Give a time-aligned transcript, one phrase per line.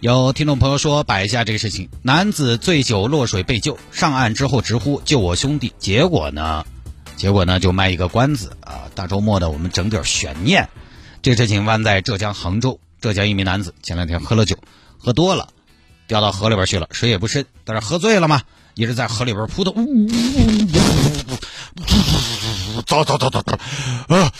[0.00, 6.64] 有听众朋友说摆一下这个事情：男子醉酒落水被救，上岸之后直呼救我兄弟，结果呢，
[7.16, 8.86] 结果呢就卖一个关子啊！
[8.94, 10.68] 大周末的我们整点悬念。
[11.20, 14.56] 这事情发生在浙江杭州，浙江一名男子前两天喝了酒，
[14.98, 15.48] 喝多了，
[16.06, 18.42] 掉到河里边去了，水也不深，但是喝醉了嘛，
[18.74, 19.74] 一直在河里边扑腾，
[22.86, 23.58] 走走走走走，
[24.14, 24.32] 啊！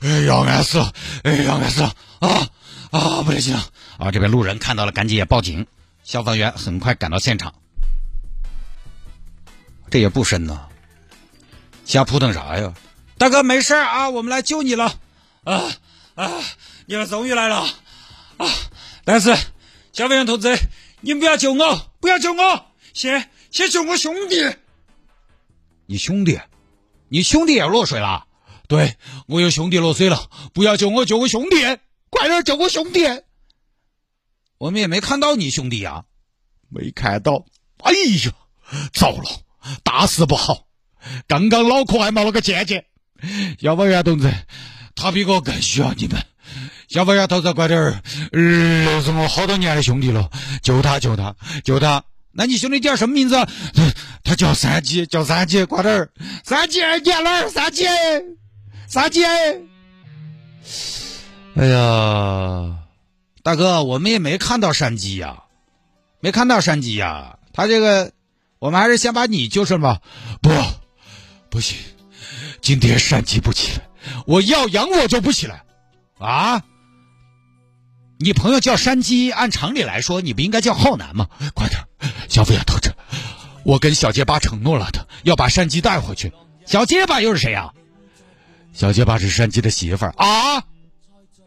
[0.00, 0.92] 哎，要安死了！
[1.22, 1.92] 哎，要安死了！
[2.18, 2.48] 啊
[2.90, 3.64] 啊，不得行了！
[3.98, 5.66] 啊，这边路人看到了，赶紧也报警。
[6.02, 7.54] 消防员很快赶到现场。
[9.90, 10.68] 这也不深呐，
[11.84, 12.74] 瞎扑腾啥呀？
[13.18, 15.00] 大哥，没事啊，我们来救你了。
[15.44, 15.62] 啊
[16.14, 16.32] 啊，
[16.86, 17.62] 你们终于来了！
[18.36, 18.46] 啊，
[19.04, 19.34] 但是
[19.92, 20.56] 消防员同志，
[21.00, 24.36] 你们不要救我，不要救我，先先救我兄弟。
[25.86, 26.40] 你兄弟？
[27.08, 28.26] 你兄弟也落水了？
[28.66, 31.56] 对，我有兄弟落水了，不要救我，救我兄弟，
[32.10, 33.06] 快点救我兄弟！
[34.58, 36.04] 我们也没看到你兄弟呀，
[36.68, 37.44] 没看到。
[37.78, 38.32] 哎呀，
[38.92, 39.24] 糟了，
[39.84, 40.66] 大事不好！
[41.28, 42.84] 刚刚脑壳还冒了个尖尖。
[43.60, 44.32] 消防员同志，
[44.94, 46.22] 他比我更需要你们。
[46.88, 50.30] 消防员同志，快点儿，呃，是我好多年的兄弟了，
[50.62, 52.04] 救他，救他，救他！
[52.32, 53.36] 那你兄弟叫什么名字？
[54.24, 56.10] 他叫三姐，叫三姐，快点儿！
[56.44, 57.48] 三姐，你在哪儿？
[57.48, 57.88] 三姐。
[58.88, 59.26] 三姐，
[61.56, 62.76] 哎呀，
[63.46, 65.44] 大哥，我们也没看到山鸡呀，
[66.18, 67.38] 没看到山鸡呀。
[67.52, 68.10] 他这个，
[68.58, 70.00] 我们还是先把你救上吧。
[70.42, 70.50] 不，
[71.48, 71.78] 不行，
[72.60, 73.88] 今天山鸡不起来，
[74.26, 75.62] 我要养我就不起来。
[76.18, 76.60] 啊？
[78.18, 81.28] 你朋友叫山鸡，按常理来说，你不应该叫浩南吗？
[81.54, 81.80] 快点，
[82.28, 82.92] 消费员同志，
[83.62, 86.32] 我跟小结巴承诺了的，要把山鸡带回去。
[86.64, 87.70] 小结巴又是谁呀？
[88.72, 90.64] 小结巴是山鸡的媳妇儿啊，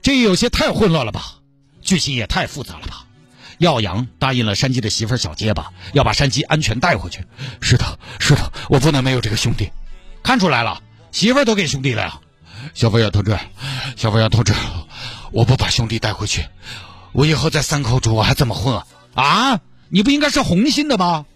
[0.00, 1.40] 这有些太混乱了吧？
[1.82, 3.04] 剧情也太复杂了吧？
[3.58, 7.24] 耀阳答应了山鸡的媳妇小结巴，要把山鸡安全带回去。
[7.60, 9.70] 是的，是的，我不能没有这个兄弟。
[10.22, 10.82] 看出来了，
[11.12, 12.18] 媳妇都给兄弟了呀。
[12.74, 13.36] 消防员同志，
[13.96, 14.52] 消防员同志，
[15.30, 16.46] 我不把兄弟带回去，
[17.12, 18.86] 我以后在三口住我还怎么混啊？
[19.14, 21.26] 啊，你不应该是红心的吗？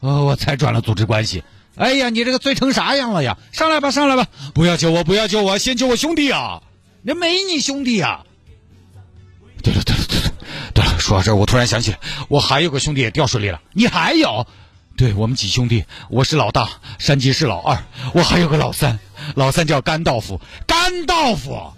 [0.00, 1.42] 呃，我才转了组织关系。
[1.76, 3.36] 哎呀，你这个醉成啥样了呀？
[3.52, 4.26] 上来吧，上来吧！
[4.54, 6.62] 不要救我，不要救我，先救我兄弟啊！
[7.02, 8.24] 那没你兄弟啊！
[9.64, 10.32] 对了，对了，对了，
[10.74, 11.98] 对了，说到这儿，我突然想起来，
[12.28, 13.60] 我还有个兄弟也掉水里了。
[13.72, 14.46] 你还有？
[14.96, 16.68] 对我们几兄弟，我是老大，
[17.00, 17.82] 山鸡是老二，
[18.12, 19.00] 我还有个老三，
[19.34, 20.40] 老三叫甘道夫。
[20.68, 21.72] 甘道夫，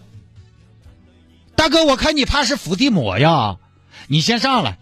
[1.54, 3.56] 大哥，我看你怕是伏地魔呀！
[4.08, 4.76] 你先上来。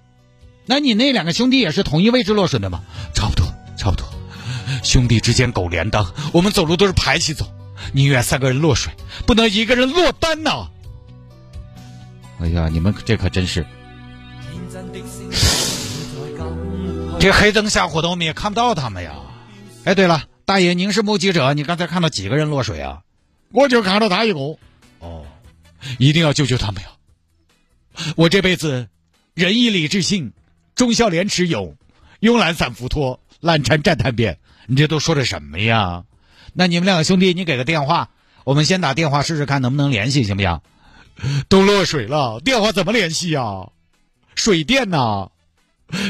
[0.66, 2.80] 那你那两个兄弟也是同一位置落水的吗？
[3.14, 4.04] 差不多，差不多。
[4.82, 7.46] 兄弟之间狗连裆，我们走路都是排起走，
[7.92, 8.92] 宁愿三个人落水，
[9.26, 10.68] 不能一个人落单呐！
[12.44, 13.64] 哎呀，你们这可真是，
[17.18, 19.14] 这黑灯瞎火的，我们也看不到他们呀。
[19.84, 23.00] 哎，对了，大爷，您是目击者，你刚才看到几个人落水啊？
[23.50, 24.38] 我就看到他一个。
[24.98, 25.24] 哦，
[25.98, 26.90] 一定要救救他们呀！
[28.14, 28.88] 我这辈子
[29.32, 30.30] 仁义礼智信，
[30.74, 31.74] 忠孝廉耻勇，
[32.20, 33.20] 慵懒散浮脱。
[33.40, 36.04] 烂缠战谈变，你这都说的什么呀？
[36.52, 38.10] 那你们两个兄弟，你给个电话，
[38.44, 40.60] 我们先打电话试试看能不能联系，行不行？
[41.48, 43.68] 都落水了，电话怎么联系呀？
[44.34, 45.30] 水电呐！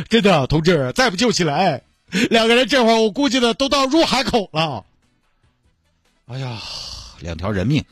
[0.09, 1.83] 真的，同志，再不救起来，
[2.31, 4.85] 两个人这会儿我估计的都到入海口了。
[6.27, 6.59] 哎呀，
[7.21, 7.85] 两条人命，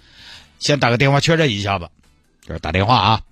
[0.59, 1.91] 先打个电话确认一下吧。
[2.47, 3.23] 这打电话啊！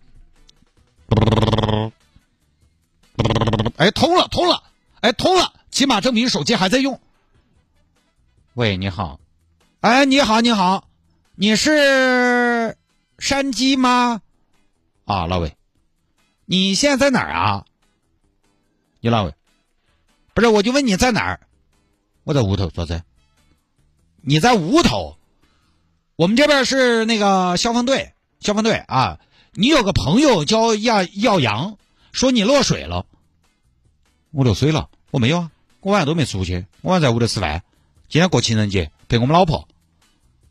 [3.76, 4.62] 哎，通了，通了，
[5.00, 5.52] 哎，通了。
[5.70, 7.00] 起码证明手机还在用。
[8.54, 9.20] 喂，你好，
[9.80, 10.88] 哎，你好，你好，
[11.36, 11.70] 你是
[13.20, 14.22] 山鸡吗？
[15.04, 15.54] 啊，老魏，
[16.46, 17.66] 你现在在哪儿啊？
[19.00, 19.34] 你老魏，
[20.32, 21.40] 不是，我就问你在哪儿？
[22.24, 23.02] 我在屋头，做子？
[24.22, 25.18] 你在屋头？
[26.16, 29.20] 我们这边是那个消防队，消防队啊。
[29.52, 31.76] 你有个朋友叫耀耀阳，
[32.12, 33.04] 说你落水了。
[34.30, 34.88] 我落水了？
[35.10, 35.50] 我没有啊。
[35.80, 37.62] 我晚上都没出去，我晚上在屋头吃饭。
[38.08, 39.68] 今天过情人节，陪我们老婆。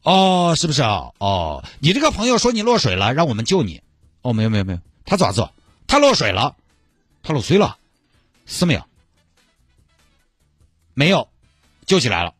[0.03, 1.09] 哦，是不是啊？
[1.17, 3.81] 哦，你这个朋友说你落水了，让我们救你。
[4.21, 5.47] 哦，没有没有没有，他咋子？
[5.87, 6.55] 他落水了，
[7.23, 7.77] 他落水了，
[8.45, 8.83] 是没有？
[10.93, 11.27] 没有，
[11.85, 12.33] 救起来了。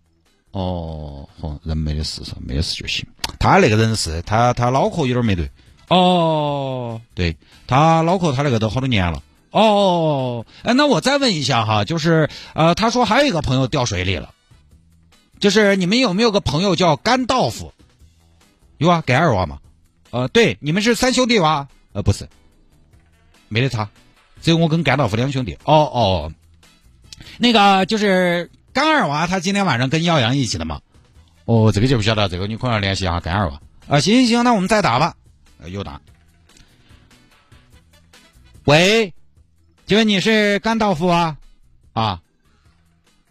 [0.52, 3.06] 哦，好，人没得事是没得事就行。
[3.40, 5.50] 他那个人是他他脑壳有点没对。
[5.90, 7.36] 哦，对
[7.68, 9.22] 他脑壳他那个都好多年了。
[9.52, 14.34] 哦，哎，那我再问一下哈，就是呃，他说还有一个朋友掉水里了，
[15.40, 17.74] 就是你们有没有个朋友叫甘道夫？
[18.78, 19.60] 有啊，给二娃嘛。
[20.12, 21.68] 呃，对，你们是三兄弟吧？
[21.94, 22.28] 呃，不是，
[23.48, 23.90] 没得他，
[24.42, 25.58] 只有我跟甘道夫两兄弟。
[25.64, 26.32] 哦哦，
[27.38, 30.82] 那个就是甘二娃，他今天晚上跟耀阳一起的嘛。
[31.46, 33.62] 哦，这个就不晓得，这个你可能要联系一下甘二娃。
[33.88, 35.16] 啊，行行行，那我们再打吧。
[35.60, 36.00] 呃，又打。
[38.66, 39.14] 喂，
[39.88, 41.38] 请问你是甘道夫啊？
[41.94, 42.22] 啊，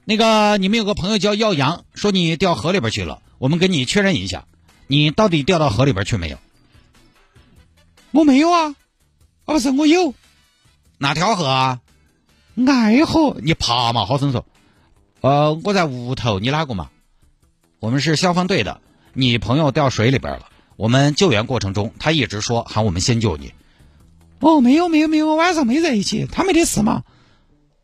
[0.09, 4.47] 那个你们有个朋友叫耀阳，说你掉河里边去了，我们跟你确认一下，
[4.87, 6.39] 你到底掉到河里边去没有？
[8.13, 8.75] 我没有啊，
[9.45, 10.15] 啊不是我有，
[10.97, 11.81] 哪条河啊？
[12.67, 14.47] 爱河，你爬嘛，好生说。
[15.21, 16.89] 呃，我在屋头，你哪个嘛？
[17.79, 18.81] 我们是消防队的，
[19.13, 23.53] 你朋友掉水里边了，我们救援过程中，他一直说喊我们先救你。
[24.41, 27.05] 哦，没有没有没有，晚上没在一起，他没得事嘛？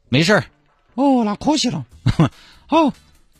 [0.09, 0.45] 没事儿。
[0.95, 1.85] 哦，那可惜了。
[2.67, 2.93] 好，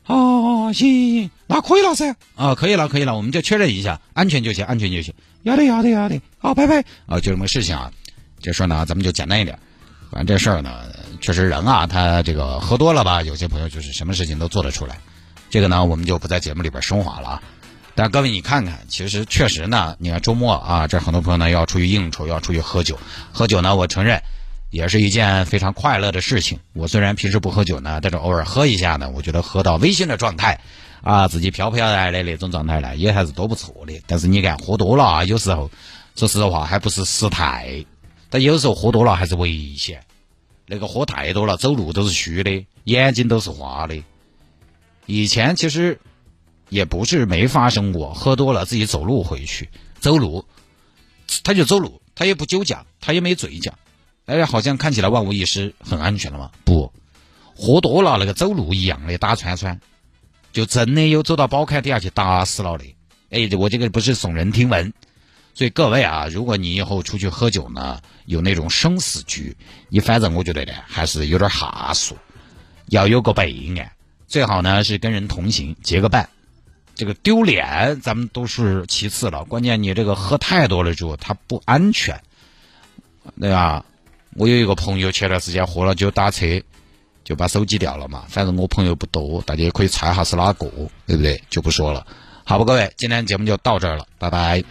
[0.07, 2.17] 哦，行行行，那可以了噻。
[2.37, 5.15] 啊，可以了可以了，我们就确认一下，安全就行，安全就行。
[5.43, 6.85] 要得要得要得，好，拜拜。
[7.07, 7.91] 啊，就这么个事情啊，
[8.41, 9.59] 这事儿呢，咱们就简单一点。
[10.11, 10.83] 反正这事儿呢，
[11.21, 14.99] 确实人啊，他这个喝多了吧，有些朋友就是什么事情都做得出来。
[15.51, 17.43] 这个呢，我们就不在节目里边升华了啊。
[17.95, 22.99] 但各位你看看，其实确实呢，你看周末啊，这很多朋友呢要出去应酬，要出去喝酒。
[23.33, 24.21] 喝酒呢，我承认
[24.75, 26.59] 也是一件非常快乐的事情。
[26.73, 30.61] 我虽然平时不喝酒呢，但是偶尔喝一下呢，我觉得喝到微醺的状态
[31.01, 34.03] 啊，自己飘飘然的那种状态呢，也还是多不错的。
[34.07, 35.71] 但是你看喝多了啊，有时候
[36.17, 37.85] 说实话还不是失态，
[38.29, 40.03] 但有时候喝多了还是危险。
[40.67, 44.03] 那个喝太多了，走路都是虚的，眼睛都是花的。
[45.07, 46.01] 以前其实。
[46.71, 49.69] 也不是没发生过，喝多了自己走路回去，
[50.01, 50.45] 走路，
[51.45, 53.75] 他就走路，他也不酒驾，他也没醉驾，
[54.27, 56.51] 哎，好像看起来万无一失，很安全了嘛？
[56.65, 56.93] 不，
[57.55, 59.81] 喝多了那个走路一样的打穿穿，
[60.53, 62.85] 就真的有走到宝龛底下去打死了的。
[63.31, 64.93] 哎，我这个不是耸人听闻，
[65.55, 69.57] 所以各位啊，如果你以后出去喝酒呢，有那种生死局，
[69.89, 72.17] 你反正我觉得呢，还是有点哈数，
[72.87, 73.93] 要有个备案，
[74.27, 76.29] 最好呢是跟人同行，结个伴。
[76.97, 79.45] 这个丢脸，咱们都是其次了。
[79.45, 82.23] 关键你这个喝太多了之后，它不安全，
[83.41, 83.85] 对吧？
[84.37, 86.61] 我有一个朋友前段时间喝了酒打车，
[87.23, 88.25] 就把手机掉了嘛。
[88.29, 90.67] 反正我朋友不多，大家也可以猜下是哪个，
[91.07, 91.41] 对不对？
[91.49, 92.05] 就不说了。
[92.45, 94.65] 好吧，各位，今天节目就到这儿了，拜拜。